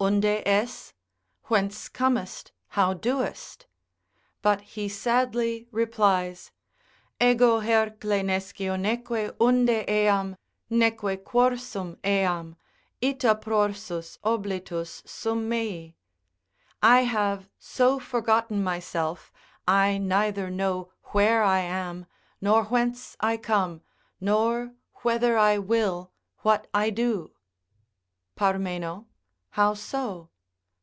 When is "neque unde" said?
8.80-9.84